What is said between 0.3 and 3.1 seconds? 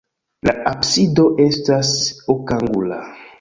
La absido estas okangula.